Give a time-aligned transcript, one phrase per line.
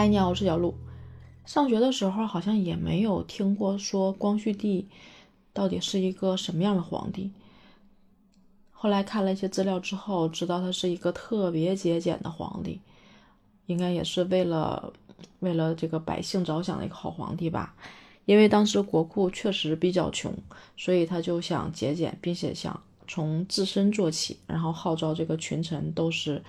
[0.00, 0.74] 嗨，你好，我是小鹿。
[1.44, 4.88] 上学的时候好像也没有听过说光绪帝
[5.52, 7.30] 到底是一个什么样的皇帝。
[8.70, 12.80] 后来看了一些资料之后，知道他是一个特别节俭的皇帝，
[13.66, 14.90] 应该也是为了
[15.40, 17.74] 为了这个百姓着想的一个好皇帝吧。
[18.24, 20.34] 因为当时国库确实比较穷，
[20.78, 26.42] 所以他就想节俭，并且想从自身做起，然后号召这个群臣都是。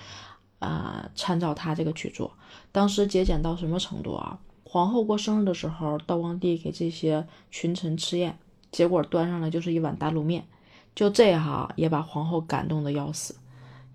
[0.61, 2.31] 啊，参照他这个去做。
[2.71, 4.39] 当时节俭到什么程度啊？
[4.63, 8.37] 皇后过生日的时候，道光帝给这些群臣吃宴，
[8.71, 10.45] 结果端上来就是一碗打卤面。
[10.93, 13.35] 就这哈，也把皇后感动的要死。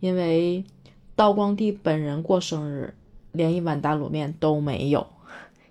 [0.01, 0.65] 因为
[1.15, 2.95] 道光帝本人过生日，
[3.30, 5.06] 连一碗打卤面都没有，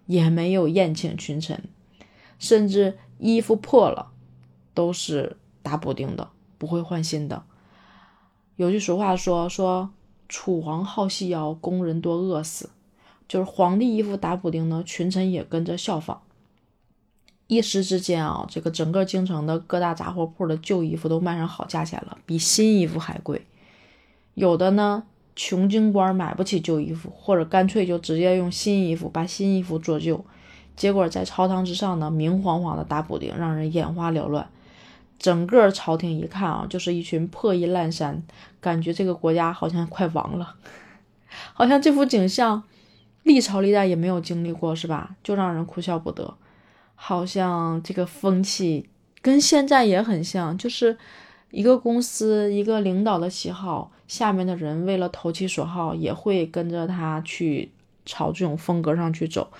[0.05, 1.61] 也没有宴请群臣，
[2.39, 4.13] 甚至衣服破了
[4.73, 7.43] 都是打补丁的，不会换新的。
[8.55, 9.91] 有句俗话说说。
[10.27, 12.69] 楚皇好细腰，工人多饿死。
[13.27, 16.21] 就是皇帝衣服打补丁呢，群臣也跟着效仿。
[17.47, 23.45] 一时之间啊，这个整个京城的各大杂货铺的旧衣服都卖上好价钱了，比新衣服还贵。
[24.33, 25.03] 有的呢，
[25.35, 30.25] 穷京官买不起旧衣服，或者干脆就直接用新衣服把新衣服做旧，
[30.75, 34.47] 结果在朝堂之上呢，明晃晃的打补丁，让人眼花缭乱。
[35.17, 38.21] 整个朝廷一看啊，就是一群破衣烂衫，
[38.59, 40.55] 感觉这个国家好像快亡了，
[41.53, 42.63] 好像这幅景象
[43.23, 45.15] 历朝历代也没有经历过，是吧？
[45.23, 46.35] 就让人哭笑不得。
[46.93, 48.89] 好像这个风气
[49.21, 50.97] 跟现在也很像，就是
[51.51, 57.71] 一个公司一个领导的喜好，下面的人为了投其所好，也会跟着他去
[58.05, 59.51] 朝这种风格上去走。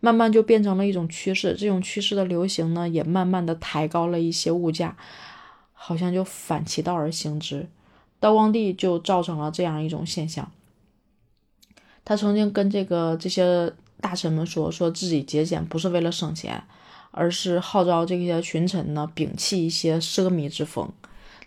[0.00, 4.96] 慢慢就变成了一种趋势，这种趋势的流行呢，也慢慢的抬高了一些物价，
[5.72, 7.68] 好像就反其道而行之。
[8.18, 10.50] 道光帝就造成了这样一种现象。
[12.04, 16.62] 他曾经跟这个这些大臣们说，说自己节俭不是为了省钱，
[17.10, 20.90] 而是号召这些群臣呢摒弃一些奢靡之风。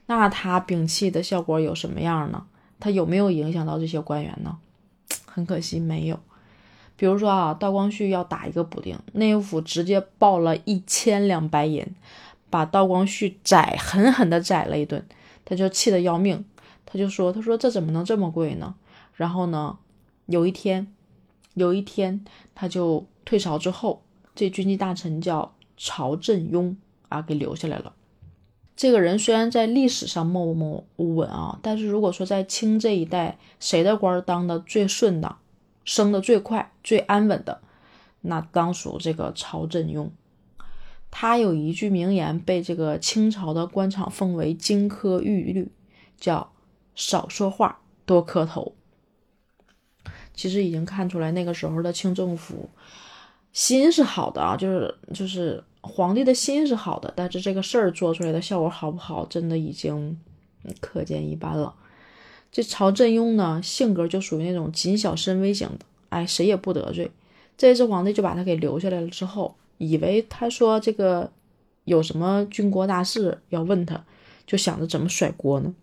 [0.05, 2.45] 那他摒弃的效果有什么样呢？
[2.79, 4.57] 他有没有影响到这些官员呢？
[5.25, 6.19] 很可惜，没有。
[6.95, 11.85] 比如说啊，道光绪要打一个补丁，内务府直接报了一千两白银，
[12.49, 15.03] 把道光绪宰狠狠的宰了一顿，
[15.43, 16.45] 他就气得要命，
[16.85, 18.75] 他就说：“他说这怎么能这么贵呢？”
[19.15, 19.77] 然后呢，
[20.27, 20.87] 有一天，
[21.55, 22.23] 有一天
[22.53, 24.03] 他就退朝之后，
[24.35, 26.75] 这军机大臣叫曹振庸
[27.09, 27.93] 啊，给留下来了。
[28.75, 35.37] 这个人虽然在历史上默默无闻啊，但是如果说在清这一代，谁的官当的最顺当？
[35.85, 37.61] 升的最快、最安稳的，
[38.21, 40.09] 那当属这个曹振庸。
[41.11, 45.72] 他有一句名言，被这个清朝的官场奉为金科玉律，
[46.17, 46.51] 叫
[46.95, 48.73] “少说话，多磕头”。
[50.33, 52.67] 其实已经看出来，那个时候的清政府
[53.51, 60.19] 心是好的啊，就是就是皇帝的心是好的，但是这个事儿做出来的效果好不好，真的已经
[60.81, 61.75] 可见一斑了。
[62.53, 67.12] 这曹振庸呢，性格就属于那种谨小慎微型的，哎，谁也不得罪。
[67.58, 71.31] 这次皇帝就把他给留下来了，之后以为他说这个
[71.86, 74.06] 有什么军国大事要问他，
[74.46, 75.74] 就想着怎么甩锅呢。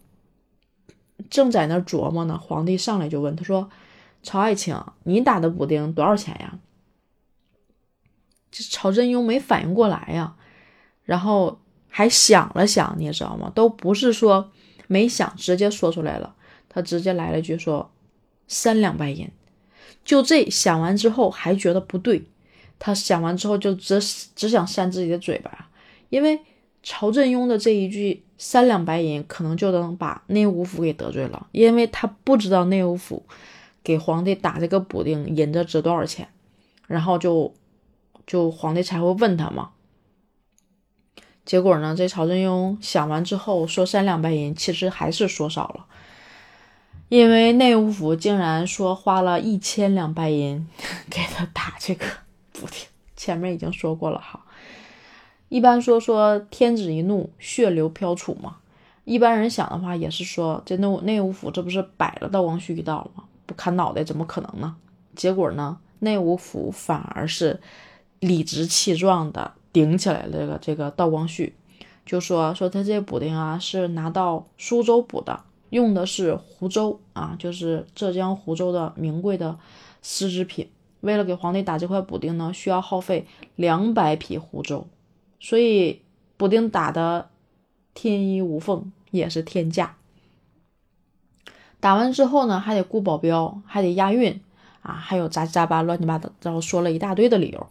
[1.28, 3.68] 正在那琢磨呢，皇帝上来就问他说
[4.22, 6.60] ：“曹爱卿，你打的补丁多少钱呀？”
[8.52, 10.36] 这曹振庸没反应过来呀，
[11.02, 11.58] 然后
[11.88, 13.50] 还想了想，你知道吗？
[13.52, 14.52] 都不是说
[14.86, 16.36] 没想，直接说出来了。
[16.70, 17.90] 他直接来了句说
[18.48, 19.28] ：“三两白银。”
[20.02, 22.22] 就这想完之后还觉得不对，
[22.78, 24.00] 他想完之后就只
[24.34, 25.68] 只想扇自己的嘴巴，
[26.08, 26.40] 因为
[26.82, 33.22] 曹振庸的这一句“三两白银”可能就能把内务府给得罪了，因为他不知道内务府
[33.84, 36.28] 给皇帝打这个补丁银子值多少钱，
[36.86, 37.52] 然后就
[38.26, 39.72] 就皇帝才会问他嘛。
[41.44, 45.86] 结果呢，这曹振庸想完之后说“三两白银”，其实还是说少了。
[47.10, 50.64] 因为内务府竟然说花了一千两白银
[51.10, 52.06] 给他打这个
[52.52, 52.86] 补丁，
[53.16, 54.44] 前面已经说过了哈。
[55.48, 58.58] 一般说说天子一怒，血流飘杵嘛。
[59.02, 63.24] 一般人想的话也是说，这内内务府这不是摆了道光绪一道吗？
[63.44, 64.76] 不砍脑袋怎么可能呢？
[65.16, 67.58] 结果呢，内务府反而是
[68.20, 71.56] 理直气壮的顶起来了这个这个道光绪，
[72.06, 75.42] 就说说他这补丁啊是拿到苏州补的。
[75.70, 79.58] 用的是湖州啊，就是浙江湖州的名贵的
[80.02, 80.68] 丝织品。
[81.00, 83.26] 为了给皇帝打这块补丁呢，需要耗费
[83.56, 84.86] 两百匹湖州，
[85.40, 86.02] 所以
[86.36, 87.30] 补丁打的
[87.94, 89.96] 天衣无缝，也是天价。
[91.80, 94.38] 打完之后呢，还得雇保镖，还得押运，
[94.82, 97.66] 啊，还有杂七杂八、乱七八糟然后说了一大堆的理由。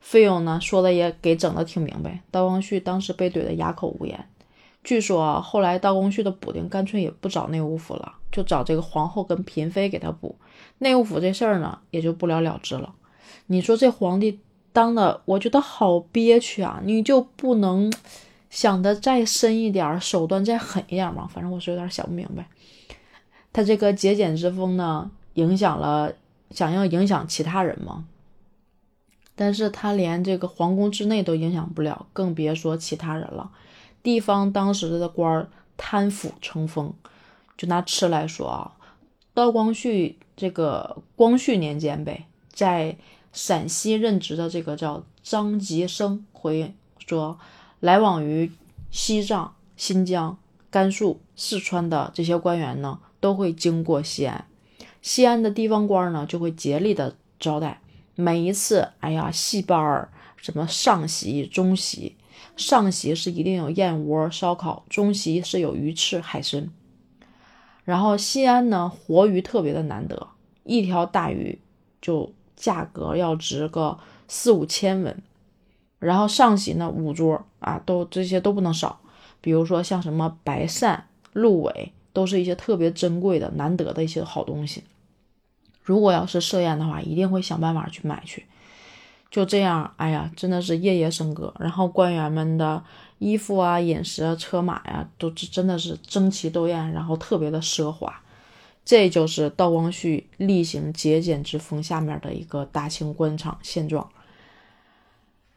[0.00, 2.22] 费用呢，说的也给整的挺明白。
[2.32, 4.28] 道光绪当时被怼得哑口无言。
[4.84, 10.36] 据说后来道光绪的补丁干脆也不找内务府了，就找这个皇后跟嫔妃给他补。
[10.78, 12.94] 内务府这事儿呢，也就不了了之了。
[13.46, 14.38] 你说这皇帝
[14.72, 16.80] 当的，我觉得好憋屈啊！
[16.84, 17.90] 你就不能
[18.50, 21.28] 想的再深一点，手段再狠一点吗？
[21.32, 22.46] 反正我是有点想不明白。
[23.52, 26.12] 他这个节俭之风呢，影响了
[26.50, 28.04] 想要影响其他人吗？
[29.34, 33.50] 但是他连这个皇宫之内都影响不了，更别说其他人了。
[34.04, 36.92] 地方当时的官儿贪腐成风，
[37.56, 38.76] 就拿吃来说啊，
[39.32, 42.96] 道光绪这个光绪年间呗，在
[43.32, 47.38] 陕西任职的这个叫张吉生回说，
[47.80, 48.52] 来往于
[48.90, 50.38] 西藏、新疆、
[50.70, 54.46] 甘肃、四川的这些官员呢，都会经过西安，
[55.00, 57.80] 西安的地方官呢就会竭力的招待。
[58.14, 62.14] 每一次，哎呀，戏班儿，什么上席、中席，
[62.56, 66.70] 上席是一定有燕窝、烧烤，中席是有鱼翅、海参。
[67.84, 70.28] 然后西安呢，活鱼特别的难得，
[70.62, 71.58] 一条大鱼
[72.00, 73.98] 就价格要值个
[74.28, 75.22] 四五千文。
[75.98, 79.00] 然后上席呢，五桌啊，都这些都不能少。
[79.40, 81.00] 比如说像什么白鳝、
[81.32, 84.84] 鹿尾，都是一些特别珍贵的、难得的一些好东西。
[85.82, 88.46] 如果要是设宴的话，一定会想办法去买去。
[89.34, 91.52] 就这样，哎呀，真的是夜夜笙歌。
[91.58, 92.80] 然后官员们的
[93.18, 98.22] 衣服啊、饮食啊、车马呀，都真的是争奇斗艳，然后特别的奢华。
[98.84, 104.08] 这就是道光绪例行节俭之风下面的一个大清官场现状。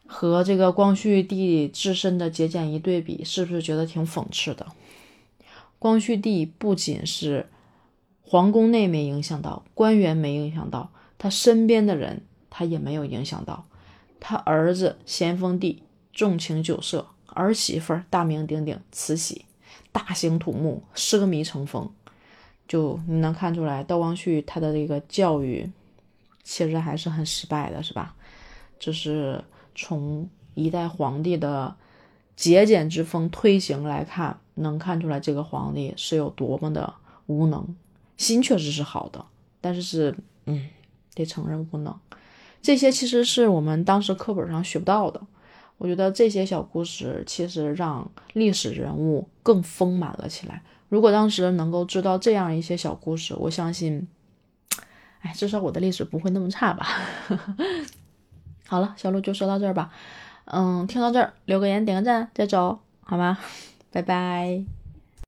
[0.08, 4.66] 和这个光绪帝自身的节俭一对比，是不是觉得挺讽刺的？
[5.78, 7.46] 光绪帝不仅是。
[8.30, 13.64] 皇宫内没影响到，官员没影响到，他身边的人他也没有影响到。
[14.20, 15.82] 他儿子咸丰帝
[16.12, 19.44] 重情酒色，儿媳妇大名鼎鼎慈禧
[19.92, 21.90] 大兴土木，奢靡成风。
[22.66, 25.70] 就你能看出来，道光绪他的这个教育
[26.42, 28.14] 其实还是很失败的，是吧？
[28.78, 29.42] 就是
[29.74, 31.74] 从一代皇帝的
[32.36, 36.92] 节俭之风推行来看，能看出来这个皇帝是有多么的
[37.26, 37.74] 无能。
[38.16, 39.24] 心确实是好的，
[39.60, 40.68] 但是是，嗯，
[41.14, 41.98] 得承认无能。
[42.60, 45.20] 这些其实是我们当时课本上学不到的。
[45.78, 50.62] 我觉得这些小故事其实让历史人物更丰满了起来。
[50.88, 54.08] 如果当时能够知道这样一些小故事，我相信，
[55.20, 56.86] 哎，至少我的历史不会那么差吧。
[58.66, 59.92] 好了，小鹿就说到这儿吧。
[60.46, 63.38] 嗯，听到这儿留个言，点个赞，再走好吗？
[63.92, 64.77] 拜拜。